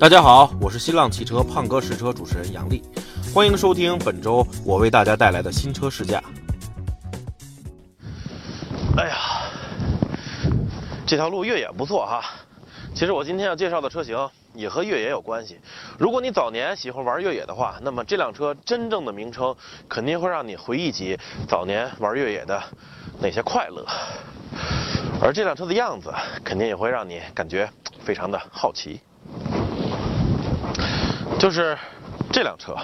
[0.00, 2.80] 大家好，我是新浪汽车胖哥试车主持人杨丽，
[3.34, 6.22] 欢迎收听本周我为大家带来的新车试驾。
[8.96, 9.16] 哎呀，
[11.04, 12.22] 这条路越野不错哈。
[12.94, 14.16] 其实我今天要介绍的车型
[14.54, 15.58] 也和越野有关系。
[15.98, 19.56] 如果你早年喜欢玩越野的话，那么这辆车真正的名称
[19.88, 21.18] 肯定会让你回忆起
[21.48, 22.62] 早年玩越野的
[23.20, 23.84] 那些快乐。
[25.20, 27.68] 而这辆车的样子肯定也会让你感觉
[28.04, 29.00] 非常的好奇。
[31.38, 31.78] 就是
[32.32, 32.74] 这辆车，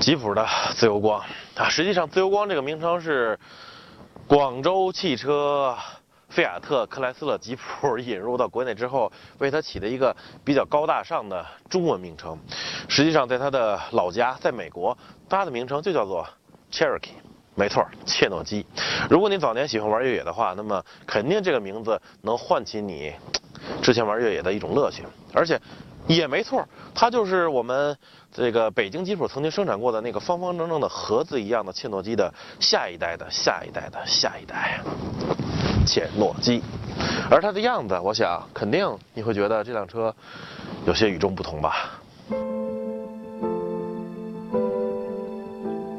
[0.00, 0.44] 吉普的
[0.74, 1.22] 自由光
[1.54, 1.68] 啊。
[1.68, 3.38] 实际上，自由光这个名称是
[4.26, 5.76] 广州汽车、
[6.28, 12.36] 菲亚特克莱斯勒吉普引入到国内之后，为它起的一个比较高大上的中文名称。
[12.88, 16.26] 实际上，在它的老家，在美国，它的名称就叫做
[16.72, 17.14] Cherokee，
[17.54, 18.66] 没错，切诺基。
[19.08, 23.14] 如果你早年喜欢玩越野的话，那么肯定这个名字能唤起你
[23.82, 25.60] 之前玩越野的一种乐趣，而且。
[26.08, 27.96] 也没错，它就是我们
[28.32, 34.80] 这个北京吉普曾经生产过的那个方方正正的盒子一样的切诺基的下一代的下一代的下一代，
[35.86, 36.62] 切诺基。
[37.30, 40.14] 而它的样子，我想肯定你会觉得这辆车
[40.86, 42.00] 有些与众不同吧？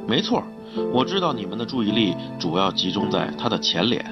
[0.08, 0.44] 没错，
[0.92, 4.04] 我知道你们的注意力主要集中在它的前脸，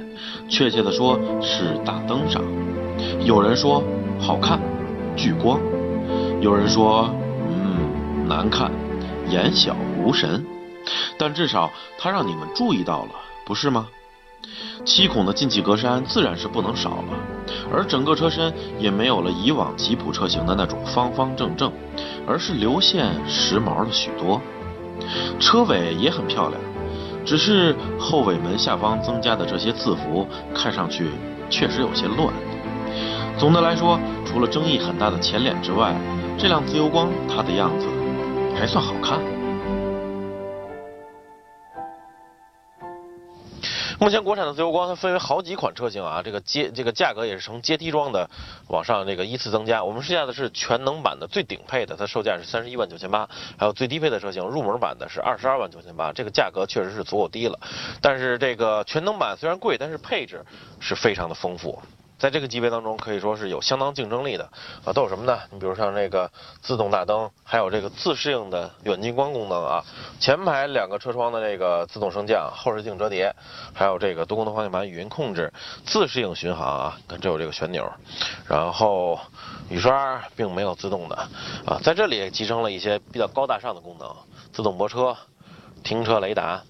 [0.48, 2.42] 确切的说是大灯上。
[3.26, 3.84] 有人说
[4.20, 4.60] 好看，
[5.16, 5.60] 聚光。
[6.48, 7.10] 有人说，
[7.50, 8.72] 嗯，难看，
[9.30, 10.46] 眼小无神，
[11.18, 13.10] 但至少它让你们注意到了，
[13.46, 13.86] 不是吗？
[14.86, 17.20] 七孔的进气格栅自然是不能少了，
[17.70, 21.70] 而整个车身也没有了以往吉普车型的那种方方正正，
[22.26, 24.42] 而是流线时髦了许多。
[25.42, 26.62] 车尾也很漂亮，
[27.26, 31.10] 只是后尾门下方增加的这些字符看上去
[31.50, 32.34] 确实有些乱。
[33.38, 35.94] 总的来说，除了争议很大的前脸之外，
[36.40, 37.88] 这辆自由光，它的样子
[38.56, 39.20] 还算好看。
[44.00, 48.30] 目前国产的自由光它分为好几款车型啊，这个阶这个价格也是呈阶梯状的
[48.68, 49.84] 往上这个依次增加。
[49.84, 53.28] 我们试驾的是全能版的最顶配的，它售价是三十一万九千八，
[53.58, 57.60] 还有最低配的车型入门版的是二十二万九千八，这个价格确实是足够低了。
[58.00, 60.46] 但是这个全能版虽然贵，但是配置
[60.80, 61.82] 是非常的丰富。
[62.18, 64.50] 在这个级别当中，可以说是有相当竞争力的
[64.84, 65.40] 啊，都有什么呢？
[65.52, 69.84] 你比如像这个自动大灯，还有这个自适应的远近光功能啊，
[70.20, 73.36] 前排两个车窗的这个自动升降，后视镜折叠，
[73.72, 75.54] 还有这个多功能方向盘语音控制，
[75.86, 77.88] 自适应巡航啊，看这有这个旋钮，
[78.48, 79.20] 然后
[79.70, 81.16] 雨刷并没有自动的
[81.68, 84.16] 啊，在这里集成了一些比较高大上的功能，
[84.52, 85.16] 自动泊车、
[85.84, 86.64] 停车雷达、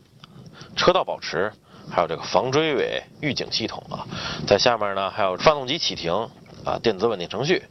[0.75, 1.53] 车道保持。
[1.89, 4.05] 还有这个防追尾预警系统啊，
[4.45, 6.29] 在下面呢还有发动机启停
[6.65, 7.63] 啊电子稳定程序，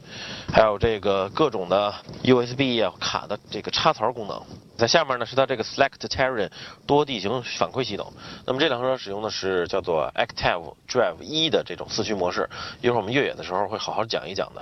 [0.51, 4.41] 还有这个各种的 USB 啊卡的这个插槽功能，
[4.77, 6.49] 在下面呢是它这个 Select Terrain
[6.87, 8.11] 多地形反馈系统。
[8.45, 12.49] 那么这辆车使用的是叫做 Active Drive 一的这种四驱模式，
[12.81, 14.61] 一会儿我们越野的时候会好好讲一讲的。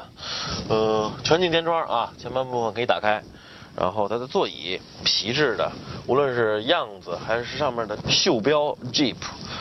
[0.67, 3.23] 呃，全景天窗啊，前半部分可以打开。
[3.77, 5.69] 然后它的座椅皮质的，
[6.07, 9.17] 无论是样子还是上面的袖标 Jeep，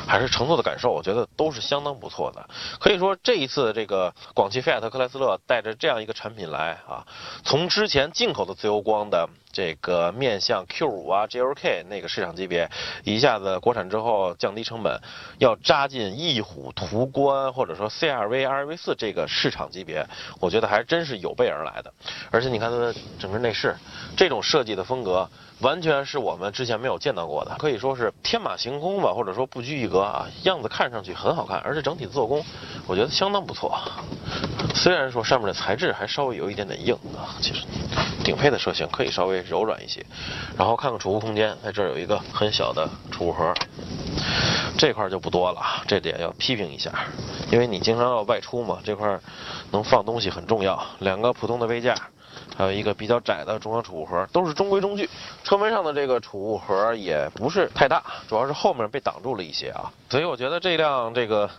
[0.07, 2.49] 还是乘坐的感受，我觉得都是相当不错的。
[2.81, 7.07] 可以说这一次这个广汽菲亚特克莱斯勒带着这样一个产品来啊，
[7.45, 9.29] 从之前进口的自由光的。
[9.55, 12.69] 这个面向 Q5 啊 GLK 那个市场级别，
[13.05, 15.01] 一下子国产之后降低成本，
[15.39, 20.07] 要扎进翼虎、途观或者说 CRV、RV4 这个市场级别，
[20.41, 21.91] 我觉得还真是有备而来的。
[22.31, 23.75] 而且你看它的整个内饰，
[24.17, 25.31] 这种设计的风格。
[25.61, 32.45] 完全是我们之前没有见到过的，可以说是天马行空吧，或者说不拘一格啊，样子看上去很好看，而且整体做工
[32.89, 33.79] 我觉得相当不错。
[34.75, 37.65] 虽然说上面的材质还稍微有一点点硬啊，其实
[38.25, 40.05] 顶配的车型可以稍微柔软一些。
[40.57, 43.55] 然后看看储物空间，在这儿有一个很小的储物盒，
[44.77, 46.91] 这块就不多了，这点要批评一下，
[47.53, 49.21] 因为你经常要外出嘛，这块
[49.71, 50.85] 能放东西很重要。
[50.99, 51.95] 两个普通的杯架。
[52.57, 55.09] 还有一个比较窄的中央储物盒，都是中规中矩。
[55.43, 59.93] 车门上的这个储物盒也不是太大，主要是后面被挡住了一些啊。
[60.09, 61.51] 所以我觉得这辆这个，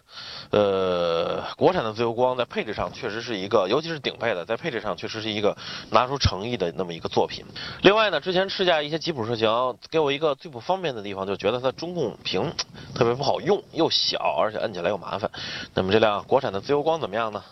[0.51, 5.57] 呃，国产的自由光在配置上确实是一个，尤其是顶配的，在配置上确实是一个
[5.91, 7.45] 拿出诚意的那么一个作品。
[7.81, 12.53] 另外呢，之前试驾一些吉普车型，给我一个最不方便的地方，就觉得它中控屏
[12.93, 15.29] 特别不好用，又小，而且摁起来又麻烦。
[15.73, 17.43] 那么这辆国产的自由光怎么样呢？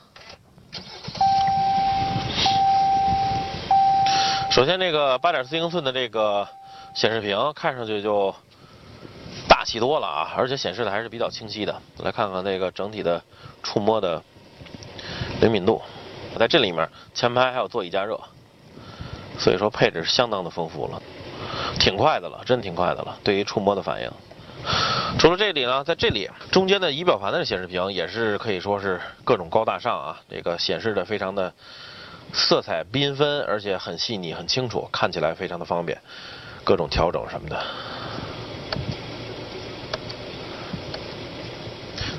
[4.53, 6.47] 首先，这个八点四英寸的这个
[6.93, 8.35] 显示屏看上去就
[9.49, 11.81] 大气多了啊，而且显示的还是比较清晰的。
[12.03, 13.19] 来看看那个整体的
[13.63, 14.21] 触摸的
[15.41, 15.81] 灵敏度，
[16.37, 18.21] 在这里面前排还有座椅加热，
[19.39, 21.01] 所以说配置是相当的丰富了，
[21.79, 23.17] 挺快的了，真挺快的了。
[23.23, 24.11] 对于触摸的反应，
[25.17, 31.51] 除了这里呢，在这里中间的仪表盘的显示屏也是可以说是各种高大上啊，这个显示的非常的
[32.33, 36.01] 色彩缤纷，而且很细腻、很清楚，看起来非常的方便，
[36.63, 37.63] 各种调整什么的。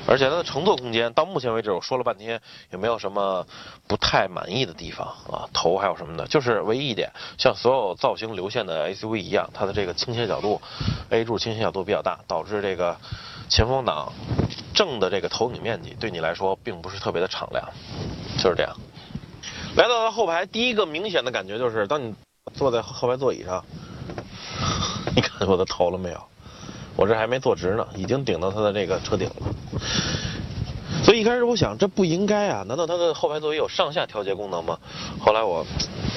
[0.07, 2.39] 而且它的乘坐空间到目前为止，我说了半天
[2.71, 3.45] 也没有什么
[3.87, 10.61] 不太满意的地方啊，头还有什么的，就是唯一一点，像所有造型流线的 SUV 一样，它的这个倾斜角度
[11.09, 12.97] ，A 柱倾斜角度比较大，导致这个
[13.49, 14.13] 前风挡
[14.75, 17.67] 正的这个投影面积对你来说并不是特别的敞亮，
[18.37, 18.75] 就是这样。
[19.75, 22.13] 来到它后排，第一个明显的感觉就是，当你
[22.53, 23.63] 坐在后排座椅上，
[25.15, 26.21] 你看我的头了没有？
[26.95, 29.35] 我这还没坐直呢，已经顶到它的这个车顶了。
[31.03, 32.63] 所以一开始我想，这不应该啊！
[32.67, 34.79] 难道它的后排座椅有上下调节功能吗？
[35.19, 35.65] 后来我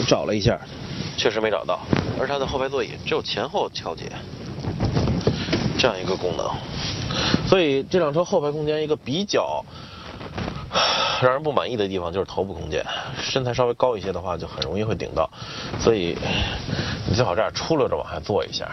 [0.07, 0.59] 找了一下，
[1.17, 1.81] 确实没找到。
[2.21, 4.05] 而它的后排座椅只有前后调节
[5.77, 6.49] 这样一个功能。
[7.49, 9.65] 所以这辆车后排空间一个比较
[11.23, 12.85] 让人不满意的地方就是头部空间，
[13.21, 15.29] 身材稍微高一些的话就很容易会顶到。
[15.81, 16.17] 所以
[17.09, 18.69] 你最好这样出溜着往下坐一下。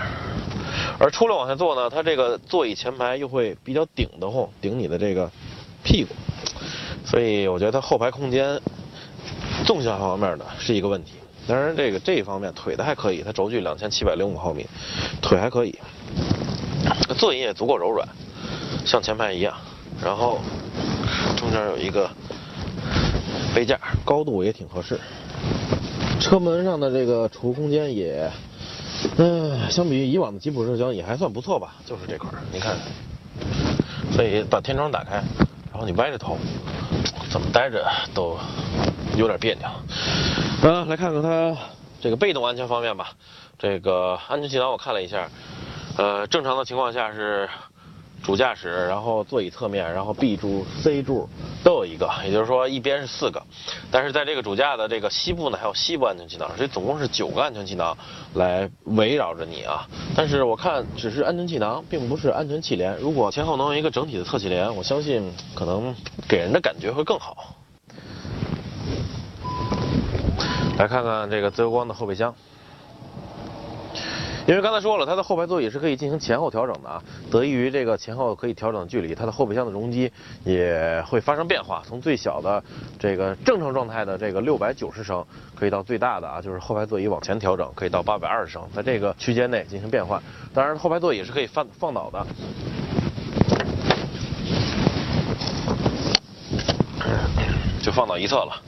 [0.99, 5.29] 而出溜往下坐呢，它这个座椅前排又会比较顶得慌，顶你的这个
[5.83, 6.13] 屁股，
[7.05, 8.59] 所以我觉得它后排空间
[9.65, 11.13] 纵向方面的是一个问题。
[11.47, 14.65] 当然，这个这一方面腿的还可以，它轴距两千七百零五毫米，
[15.21, 15.77] 腿还可以，
[17.17, 18.07] 座椅也足够柔软，
[18.85, 19.55] 像前排一样。
[20.03, 20.39] 然后
[21.55, 22.09] 这儿有一个
[23.55, 24.99] 杯架，高度也挺合适。
[26.19, 28.29] 车门上的这个储物空间也。
[29.17, 32.75] 嗯，相比于以往的吉普车型也还算不错吧，就是这块儿，你看，
[34.11, 35.23] 所以把天窗打开，
[35.71, 36.37] 然后你歪着头，
[37.29, 38.37] 怎么待着都
[39.15, 40.69] 有点别扭。
[40.69, 41.55] 啊，来看看它
[42.01, 43.11] 这个被动安全方面吧，
[43.57, 45.29] 这个安全气囊我看了一下，
[45.97, 47.47] 呃，正常的情况下是。
[48.25, 51.29] 主驾驶，然后座椅侧面，然后 B 柱、C 柱
[51.63, 53.39] 都有一个，也就是说一边是四个。
[53.91, 57.95] 但是在这个主驾的这个西部呢，还有西部安全气囊，所以总共是九个安全气囊
[58.33, 59.87] 来围绕着你啊。
[60.15, 62.97] 但是我看只是安全气囊，并不是安全气帘。
[62.97, 65.93] 如果前后能有一个整体的侧气帘，我相信可能
[66.27, 67.55] 给人的感觉会更好。
[70.79, 72.33] 来看看这个自由光的后备箱。
[74.47, 77.01] 因为刚才说了，它的后排座椅是可以进行前后调整的啊。
[77.31, 80.11] 得益于这个前后可以调整的距离，它的后备箱的容积
[80.43, 82.63] 也会发生变化，从最小的
[82.99, 85.25] 这个正常状态的这个六百九十升，
[85.55, 90.21] 可以到最大的啊，就是后排座椅往前调整，可以到八百二十升，在这个区间内进行变换。
[90.53, 92.27] 当然，后排座椅是可以放放倒的，
[97.81, 98.61] 就放到一侧了。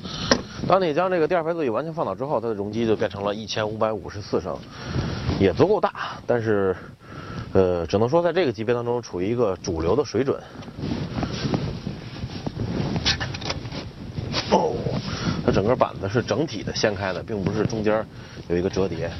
[0.68, 4.57] 当你将这个第二排座椅完全放倒之后，它的容积就变成了一千五百五十四升。
[5.39, 6.75] 也足够大，但是，
[7.54, 10.42] 呃，只能说在这个级别当中处于一个主流的水准。
[14.51, 14.74] 哦，
[15.45, 18.04] 它整个板子是整体的掀开的，并不是中间
[18.48, 19.12] 有一个折叠，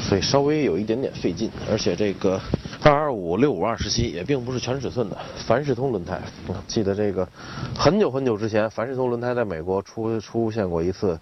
[0.00, 1.50] 所以稍微有一点点费劲。
[1.70, 2.40] 而且这个
[2.82, 6.18] 二二五六五二十七也并不是全尺寸的凡士通轮胎。
[6.66, 7.28] 记得这个
[7.76, 11.18] 很久很久之前，凡士通轮胎在美国出出现过一次。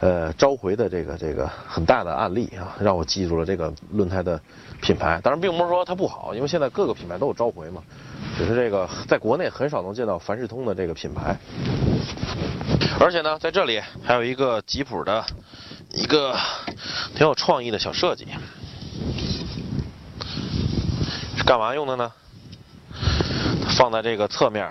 [0.00, 4.40] 呃，召回的这个这个很大的案例啊，让我记住了这个轮胎的
[4.80, 5.20] 品牌。
[5.22, 7.82] 当然，并不是说它不好，因为现在各个品牌都有召回嘛。
[8.38, 11.36] 只是这个在国内很少能见到凡士通的这个品牌。
[12.98, 15.22] 而且呢，在这里还有一个吉普的
[15.92, 16.34] 一个
[17.14, 18.26] 挺有创意的小设计，
[21.36, 22.10] 是干嘛用的呢？
[23.76, 24.66] 放在这个侧面，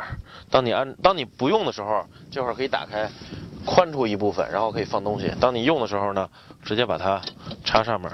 [0.50, 3.08] 当你安当你不用的时候，这会儿可以打开。
[3.66, 5.32] 宽出一部分，然后可以放东西。
[5.40, 6.30] 当你用的时候呢，
[6.64, 7.22] 直接把它
[7.64, 8.10] 插上面，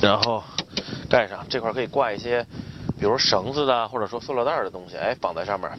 [0.00, 0.42] 然后
[1.08, 1.44] 盖上。
[1.48, 2.44] 这块可以挂一些，
[2.98, 5.70] 比如绳子的，或者说塑料袋的东西，哎，绑在上面，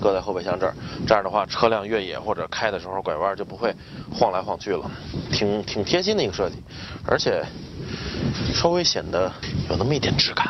[0.00, 0.74] 搁在后备箱这儿。
[1.06, 3.74] 这样的话，车辆越野或者开的时候拐弯就不会
[4.12, 4.90] 晃来晃去了，
[5.32, 6.56] 挺挺贴心的一个设计，
[7.06, 7.44] 而且
[8.52, 9.32] 稍微显得
[9.70, 10.46] 有那么一点质感。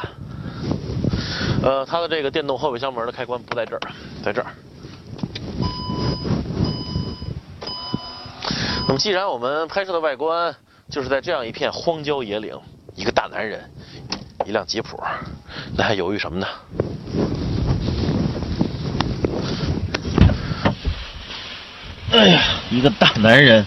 [1.62, 3.80] 呃，它的这个电动后备箱门的开关不在这儿，
[4.25, 4.47] 在这儿。
[8.88, 10.57] 那么，既然我们拍摄的外观
[10.88, 12.59] 就是在这样一片荒郊野岭，
[12.95, 13.71] 一个大男人，
[14.47, 14.99] 一辆吉普，
[15.76, 16.47] 那还犹豫什么呢？
[22.12, 23.66] 哎呀，一个大男人，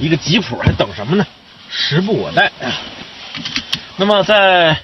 [0.00, 1.24] 一个吉普，还等什么呢？
[1.70, 2.74] 时不我待啊！
[3.98, 4.76] 那么，在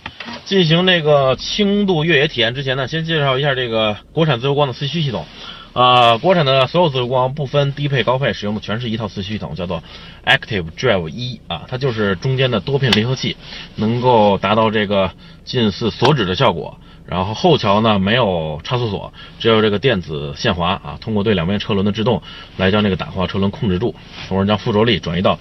[0.44, 5.26] 进行那个轻度越野体验之前呢，先介绍一下这个国产自由光的四驱系统。
[5.72, 9.82] 啊，国产的所有自由光不分低配高配，使用的全是一套四驱系统，叫做
[10.26, 13.38] Active Drive 一啊，它就是中间的多片离合器，
[13.76, 15.12] 能够达到这个
[15.44, 16.78] 近似锁止的效果。
[17.06, 22.22] 然后后桥呢没有差速锁，只有这个电子限滑啊，通过对两边车轮的制动
[22.58, 23.94] 来将这个打滑车轮控制住，
[24.28, 25.38] 从而将附着力转移到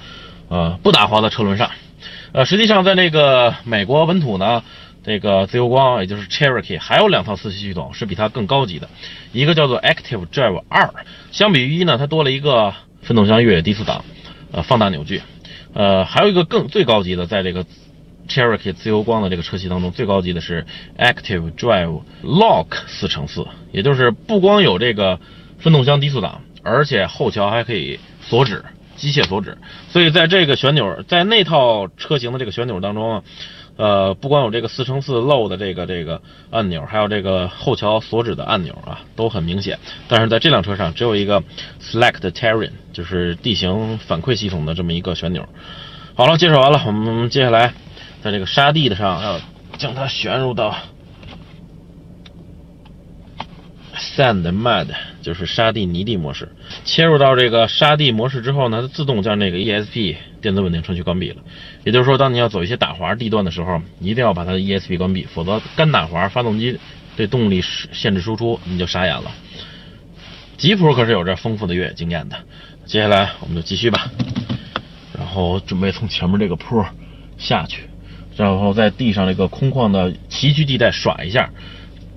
[0.48, 1.70] 呃不打滑的车轮上。
[2.32, 4.64] 呃，实际上在那个美国本土呢。
[5.04, 8.88] 这个自由光，也就是 Cherokee，还有两套四驱系统是比它更高级的，
[9.34, 10.94] 一个叫做 Active Drive 二，
[11.32, 14.06] 相比于一呢，它多了一个分动箱越野低速档，
[14.52, 15.24] 呃，放大扭矩，
[15.74, 17.66] 呃，还有一个更最高级的，在这个
[18.28, 20.68] Cherokee 自由光的这个车系当中，最高级的是
[21.00, 25.20] Active Drive Lock 四乘四，也就是不光有这个
[25.58, 28.64] 分动箱低速档，而且后桥还可以锁止，
[28.98, 29.58] 机械锁止，
[29.90, 33.24] 所以在这个旋钮，在那套车型的这个旋钮当中啊。
[33.82, 36.22] 呃，不光有这个四乘四 low 的这个这个
[36.52, 39.80] 按钮，还有这个后桥锁止的按钮啊，都很明显。
[40.08, 41.42] 但是在这辆车上只有一个
[41.82, 45.50] select terrain，就是地形反馈系统的这么一个旋钮。
[46.14, 47.74] 好了，介绍完了，我们接下来
[48.22, 49.40] 在这个沙地的上要
[49.80, 50.76] 将它旋入到
[53.96, 54.90] sand mud，
[55.24, 56.50] 就是沙地泥地模式。
[56.86, 60.18] 切入到这个沙地模式之后呢，它自动将这个 ESP。
[60.42, 61.38] 电子稳定程序关闭了，
[61.84, 66.80] 也就是说，当你要走一些打滑地段的时候，一定要把它的 ESP 关闭，否则干打滑，发动机
[67.16, 69.32] 对动力限制输出，你就傻眼了。
[70.58, 72.36] 吉普可是有着丰富的越野经验的。
[72.86, 74.12] 接下来我们就继续吧，
[75.18, 76.86] 然后准备从前面这个坡
[77.38, 77.84] 下去，
[78.36, 81.50] 然后在地上这个空旷的崎岖地带耍一下，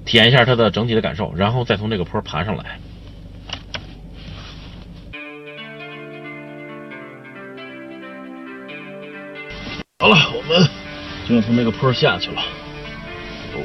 [0.04, 2.78] 体验一下它的整体的感受，然后再从这个坡爬上来。
[11.28, 12.42] 就要从那个坡下去了。
[13.54, 13.60] 哦，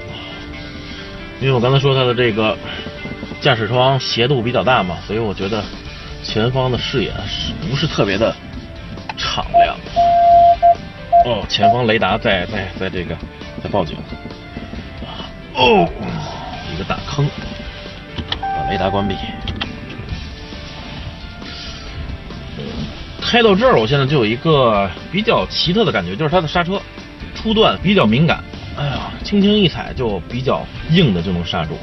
[1.40, 2.58] 因为我刚才说它的这个
[3.42, 5.64] 驾驶窗斜度比较大嘛，所以我觉得
[6.24, 8.36] 前方的视野是不是特别的
[9.18, 9.76] 敞亮？
[11.26, 13.16] 哦，前方雷达在在在这个
[13.62, 13.98] 在报警。
[15.56, 15.90] 哦，
[16.74, 17.30] 一个大坑，
[18.40, 19.16] 把雷达关闭。
[23.22, 26.82] 开到这儿，我现在就有一个比较奇特的感觉，就是它的刹车
[27.42, 28.44] 初段比较敏感，
[28.76, 31.78] 哎呀，轻轻一踩就比较硬的就能刹住。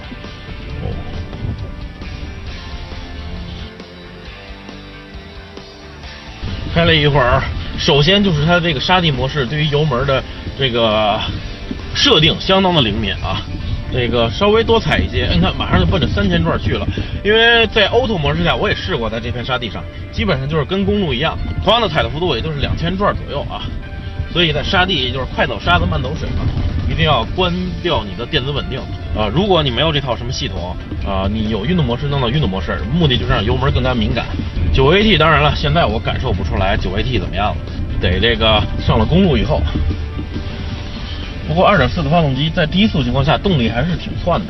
[6.75, 7.43] 开了一会儿，
[7.79, 10.23] 首先就是它这个沙地模式对于油门的
[10.59, 11.19] 这个
[11.95, 13.41] 设定相当的灵敏啊。
[13.91, 16.87] 这个稍微多踩一些，你看马上就奔着三千转去了。
[17.25, 19.83] 因为在 Auto 模式下，我也试过，在这片沙地上，
[20.13, 23.63] 基本上就是跟公路一样，同样的踩的幅度也就是两千转左右啊。
[24.37, 26.45] 所以在沙地，就是快走沙子慢走水嘛，
[26.91, 27.51] 一定要关
[27.83, 28.79] 掉你的电子稳定
[29.17, 29.33] 啊。
[29.35, 30.77] 如果你没有这套什么系统
[31.07, 34.27] 啊，你有运动模式弄到运动模式，目的就是让油门更加敏感。
[34.75, 37.57] 九 AT 当然了，现在我感受不出来九 AT 怎么样了，
[37.99, 39.63] 得这个上了公路以后。
[41.49, 44.47] 不过2.4的发动机在低速情况下动力还是挺窜的，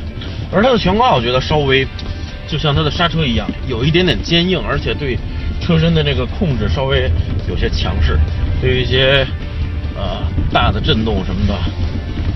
[0.51, 1.87] 而它的悬挂我觉得稍微
[2.49, 5.17] 就像它的刹车一样，有一点点坚硬，而且对
[5.61, 7.09] 车身的这个控制稍微
[7.49, 8.19] 有些强势，
[8.61, 9.25] 对于一些
[9.97, 10.23] 呃
[10.53, 11.55] 大的震动什么的，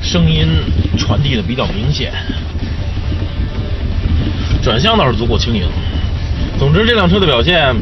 [0.02, 0.46] 声音
[0.98, 2.12] 传递的比较明显。
[4.62, 5.64] 转向倒是足够轻盈。
[6.58, 7.74] 总之这辆车的表现，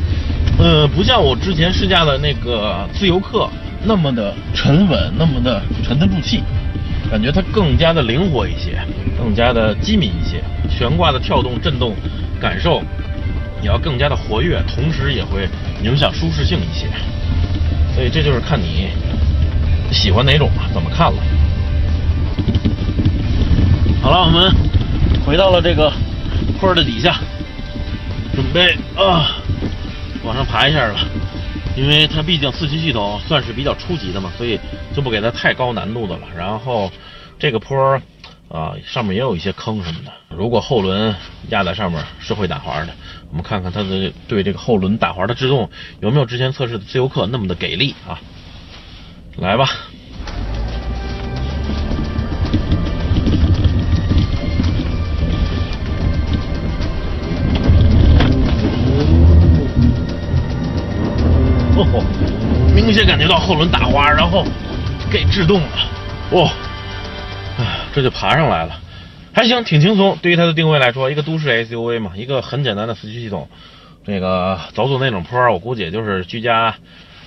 [0.58, 3.49] 呃，不像我之前试驾的那个自由客
[3.85, 6.42] 那么的沉稳，那么的沉得住气。
[7.11, 8.78] 感觉它更加的灵活一些，
[9.16, 11.94] 更加的机敏一些，悬挂的跳动、震动
[12.38, 12.82] 感受
[13.62, 15.49] 也要更加的活跃，同时也会
[15.82, 16.87] 影响舒适性一些。
[17.94, 18.88] 所以这就是看你
[19.92, 21.23] 喜欢哪种嘛，怎么看了。
[24.02, 24.54] 好了，我们
[25.26, 25.92] 回到了这个
[26.59, 27.18] 坡的底下，
[28.35, 29.37] 准备啊
[30.25, 30.99] 往上爬一下了。
[31.76, 34.59] 因为它毕竟四驱系统算是比较初级的嘛，所以
[34.95, 36.26] 就不给它太高难度的了。
[36.37, 36.90] 然后
[37.38, 38.00] 这个坡
[38.49, 40.11] 啊，上面也有一些坑什么的。
[40.37, 41.14] 如果后轮
[41.50, 42.88] 压在上面是会打滑的。
[43.30, 48.18] 我们看看它的对这个后轮打滑的制动有没有之前测试的自由客那么的给力啊？
[49.38, 49.68] 来吧。
[61.76, 62.04] 哦，
[62.75, 64.45] 明显感觉到后轮打滑，然后
[65.11, 65.68] 给制动了。
[66.33, 66.50] 哇，
[67.59, 68.80] 哎，这就爬上来了，
[69.33, 70.18] 还行，挺轻松。
[70.21, 73.49] 对于它的定位来说，一个都市 SUV 嘛，一个很简单的四驱系统，
[74.04, 76.75] 这个走走那种坡，我估计也就是居家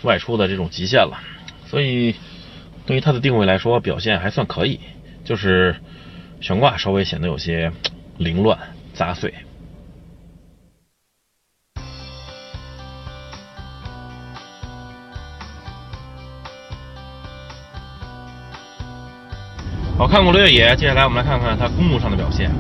[0.02, 1.18] 外出的这种极限了。
[1.72, 2.14] 所以
[2.86, 4.78] 对于它的定位来说，表现还算可以，
[5.24, 5.74] 就是
[6.42, 7.72] 悬挂稍微显得有些
[8.18, 8.60] 凌乱
[8.94, 9.34] 杂碎。
[19.98, 22.52] 好，看过了越野，接下来我们来看看它公路上的表现。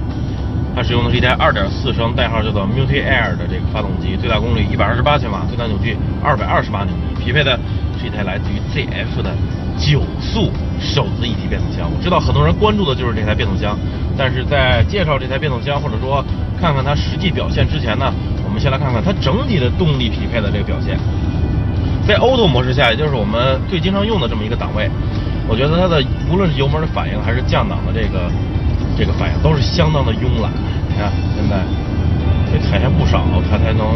[0.74, 7.60] 它使用的是一台2.4升，代号叫做 Multi Air 的这个发动机，最大功率128千瓦，最大扭矩220十八牛米，匹配的
[8.02, 9.36] 这台来自于 ZF 的
[9.78, 11.90] 九速手自一体变速箱。
[11.92, 13.78] 我知道很多人关注的就是这台变速箱，
[14.18, 16.24] 但是在介绍这台变速箱或者说
[16.60, 18.12] 看看它实际表现之前呢，
[18.44, 20.98] 我们先来看看它整体的动力匹配的这个表现。
[22.08, 24.90] 在 Auto 模式下，也就是我们最经常用的这么一个档位，
[25.48, 28.30] 我觉得它的无论是油门的反应还是降档的这个。
[28.98, 30.52] 这个反应都是相当的慵懒，
[30.90, 31.64] 你看现在
[32.52, 33.88] 得踩下不少，它才能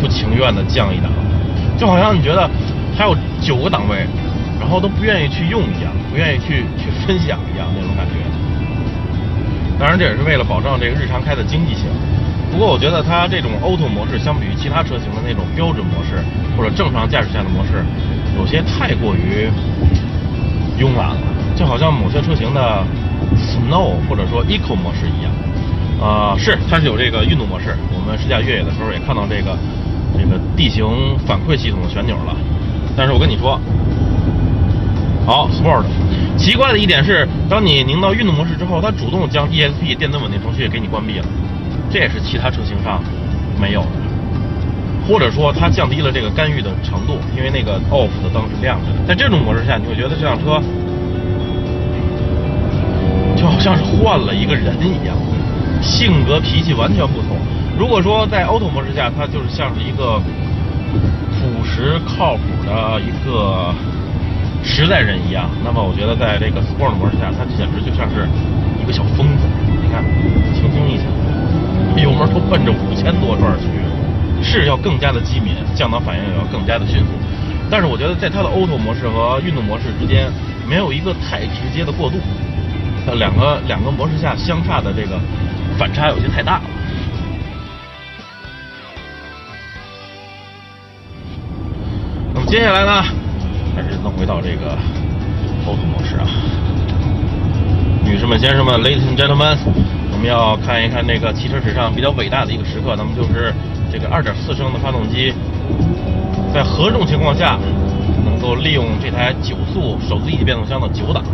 [0.00, 1.12] 不情愿的降一档，
[1.78, 2.48] 就好像你觉得
[2.96, 4.06] 还有九个档位，
[4.60, 8.14] 然后都不愿意去用一样，不愿意去去分享一样那种感觉。
[9.78, 11.84] 当然这也是为了保障这个日常开的经济性。
[12.50, 16.22] 不过我觉得它这种 Auto 模式相比于其他车型的那种标准模式
[16.56, 17.84] 或者正常驾驶下的模式，
[18.38, 19.50] 有些太过于
[20.78, 21.22] 慵懒了，
[21.56, 22.84] 就好像某些车型的。
[23.34, 25.32] Snow 或者说 Eco 模式一样，
[25.98, 27.74] 啊，是它是有这个运动模式。
[27.90, 29.56] 我们试驾越野的时候也看到这个
[30.16, 30.86] 这个地形
[31.26, 32.36] 反馈系统的旋钮了。
[32.96, 33.60] 但是我跟你说，
[35.26, 35.84] 好 Sport，
[36.36, 41.26] 奇怪的一点是，当你拧到运动模式之后，它主动将 ESP 电子稳定程序给你关闭了，
[41.90, 43.02] 这也是其他车型上
[43.60, 43.88] 没有的。
[45.06, 49.06] 或者说它降低了这个干预的程度，因为那个 Off 的灯是亮着的。
[49.06, 50.62] 在这种模式下，你会觉得这辆车。
[53.36, 55.14] 就好像是换了一个人一样，
[55.82, 57.36] 性格脾气完全不同。
[57.78, 60.18] 如果说在 Auto 模式下，它就是像是一个
[61.74, 63.74] 实靠谱的一个
[64.62, 68.28] 实在人一样，那么我觉得在这个 Sport 模式下，它简直就像是
[68.80, 69.42] 一个小疯子。
[69.82, 70.04] 你看，
[70.54, 71.04] 轻轻一踩，
[72.00, 73.66] 油门都奔着五千多转去，
[74.40, 77.10] 是要更加的机敏，降档反应也要更加的迅速。
[77.68, 80.30] 但是我觉得在它的 Auto 模式和运动模式之间，
[80.70, 82.18] 没有一个太直接的过渡。
[83.18, 85.18] 两个两个模式下相差的这个
[85.76, 86.62] 反差有些太大了。
[92.54, 93.02] 接下来呢，
[93.74, 94.78] 还是弄回到这个
[95.66, 96.24] Auto 模式啊。
[98.04, 99.58] 女士们、先生们，Ladies and Gentlemen，
[100.12, 103.52] 我们要看一看那个汽车史上比较伟大的一个时刻，那么就是
[103.90, 105.34] 这个2.4升的发动机
[106.54, 107.58] 在何种情况下
[108.24, 111.24] 能够利用这台九速手自一体变速箱的九档。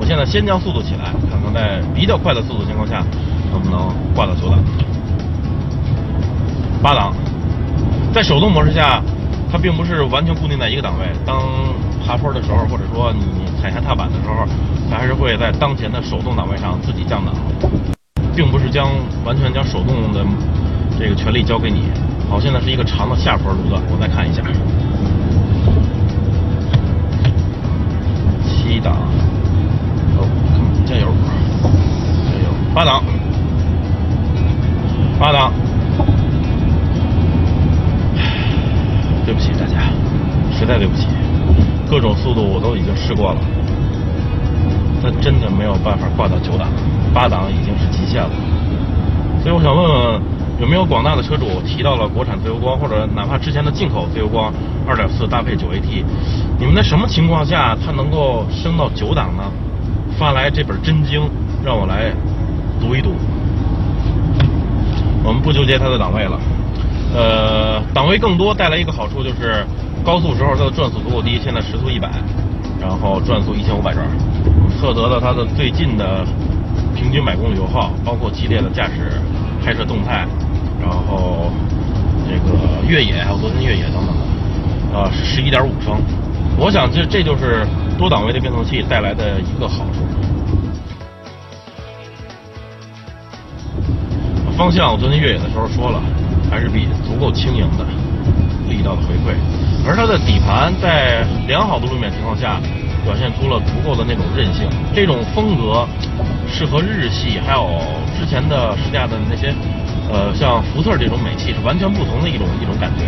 [0.00, 3.04] 我现在先将速度起来，看看在比较快的速度情况下
[3.52, 4.58] 能不能挂到九档、
[6.82, 7.14] 八档。
[8.12, 9.00] 在手动模式下，
[9.52, 11.04] 它并不是完全固定在一个档位。
[11.26, 11.42] 当
[12.04, 14.46] 爬坡的时候，或者说你踩下踏板的时候，
[14.90, 17.34] 它还是会在当前的手动档位上自己降档，
[18.34, 18.88] 并不是将
[19.26, 20.24] 完全将手动的
[20.98, 21.82] 这个权利交给你。
[22.30, 24.42] 好，现在是一个长的下坡路段，我再看一下，
[28.42, 28.96] 七档。
[30.16, 30.24] 哦
[30.84, 31.06] 加油，
[32.26, 32.48] 加油！
[32.74, 33.02] 八档，
[40.72, 41.06] 在对不起，
[41.90, 43.40] 各种速度我都已经试过了，
[45.02, 46.66] 它真的没有办法挂到九档，
[47.12, 48.30] 八档已经是极限了。
[49.42, 50.22] 所以我想问问，
[50.62, 54.50] 有没有广大的车主提到了国产自由光，或者哪怕之前的进口自由光
[54.88, 56.04] 二点四搭配九 AT，
[56.58, 59.42] 你们在什么情况下它能够升到九档呢？
[60.18, 61.20] 发来这本真经，
[61.62, 62.14] 让我来
[62.80, 63.12] 读一读。
[65.22, 66.40] 我们不纠结它的档位了，
[67.14, 69.66] 呃，档位更多带来一个好处就是
[70.04, 72.10] 高速时候它的转速足够低，现在时速一百，
[72.80, 74.04] 然后转速一千五百转，
[74.80, 76.26] 测得了它的最近的
[76.94, 79.20] 平均百公里油耗，包括激烈的驾驶、
[79.64, 80.26] 拍摄动态，
[80.80, 81.52] 然后
[82.28, 84.08] 这个越野还有昨天越野等等
[84.92, 85.96] 的，啊，是十一点五升。
[86.58, 87.64] 我想这这就是
[87.96, 90.02] 多档位的变速器带来的一个好处。
[94.56, 96.02] 方向我昨天越野的时候说了，
[96.50, 97.86] 还是比足够轻盈的，
[98.68, 99.34] 力道的回馈。
[99.86, 102.60] 而它的底盘在良好的路面情况下，
[103.04, 104.68] 表现出了足够的那种韧性。
[104.94, 105.86] 这种风格
[106.46, 107.78] 适合日系，还有
[108.18, 109.52] 之前的试驾的那些，
[110.10, 113.06] 呃，像福特这种美系是完全不同的一种一种感觉。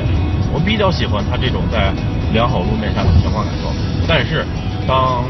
[0.53, 1.93] 我比较喜欢它这种在。
[2.33, 3.71] 良好路面下的悬挂感受，
[4.09, 4.45] 但是
[4.89, 5.23] 当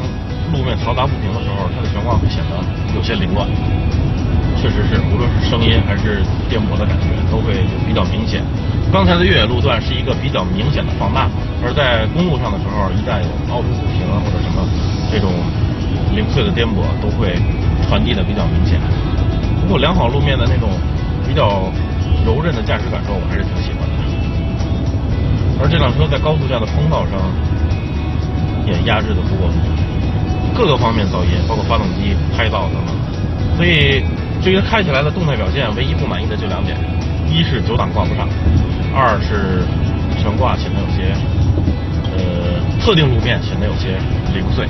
[0.55, 2.57] 路面嘈杂不平的时候，它的悬挂会显得
[2.97, 3.47] 有些凌乱。
[4.65, 7.53] 确实是，无论是声音还是颠簸的感觉，都会
[7.85, 8.41] 比较明显。
[8.91, 11.29] 刚才的越野路段是一个比较明显的放大，
[11.61, 14.65] 而在公路上的时候，一旦有凹凸不平啊或者什么
[15.13, 15.29] 这种
[16.17, 17.37] 零碎的颠簸，都会
[17.85, 18.81] 传递的比较明显。
[19.61, 20.73] 不过良好路面的那种
[21.29, 21.69] 比较
[22.25, 23.93] 柔韧的驾驶感受，我还是挺喜欢的。
[25.61, 27.21] 而这辆车在高速下的风噪声
[28.65, 29.45] 也压制的足够
[30.57, 32.97] 各个方面噪音，包括发动机、胎噪等等。
[33.61, 34.03] 所以，
[34.45, 36.77] 对于开起来的动态表现，唯一不满意的就两点：
[37.27, 38.29] 一是九档挂不上，
[38.95, 39.65] 二是
[40.21, 41.17] 悬挂显得有些，
[42.13, 43.99] 呃，特定路面显得有些
[44.35, 44.69] 零碎。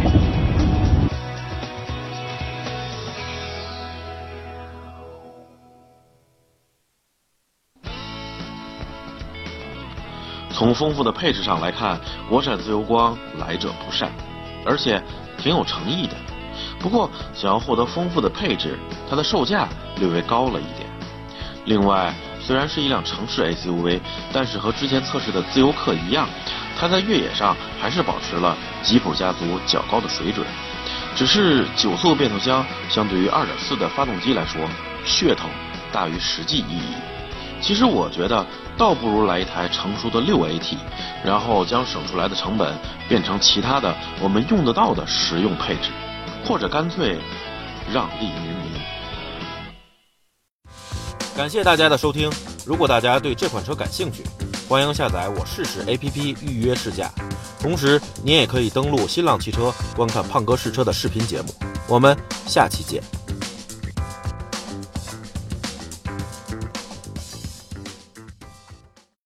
[10.51, 14.09] 从丰富的配置上来看，国产自由光来者不善，
[14.65, 15.03] 而且
[15.37, 16.15] 挺有诚意的。
[16.85, 19.67] 不过，想要获得丰富的配置，它的售价
[19.97, 20.87] 略微高了一点。
[21.65, 23.99] 另外，虽然是一辆城市 SUV，
[24.31, 26.29] 但是和之前测试的自由客一样，
[26.79, 30.47] 它在越野上还是保持了吉普家族较高的水准。
[31.17, 34.61] 只是九速变速箱相对于2.4的发动机来说，
[35.07, 35.49] 噱头
[35.91, 36.95] 大于实际意义。
[37.63, 38.45] 其实我觉得。
[38.77, 40.77] 倒不如来一台成熟的六 AT，
[41.25, 42.77] 然后将省出来的成本
[43.09, 45.91] 变成其他的我们用得到的实用配置，
[46.47, 47.19] 或者干脆
[47.93, 48.81] 让利于民。
[51.37, 52.31] 感谢大家的收听，
[52.65, 54.23] 如果大家对这款车感兴趣，
[54.69, 57.11] 欢迎下载我试试 APP 预约试驾。
[57.61, 61.49] 同时，您也可以登录新浪汽车观看胖哥试车的视频节目。
[61.89, 63.03] 我们下期见。